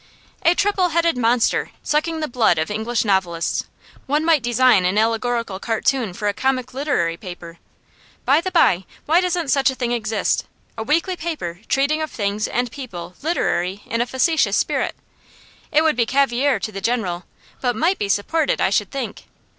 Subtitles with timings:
[0.43, 3.65] 'A triple headed monster, sucking the blood of English novelists.
[4.07, 7.59] One might design an allegorical cartoon for a comic literary paper.
[8.25, 10.45] By the bye, why doesn't such a thing exist?
[10.75, 14.95] a weekly paper treating of things and people literary in a facetious spirit.
[15.71, 17.25] It would be caviare to the general,
[17.61, 19.25] but might be supported, I should think.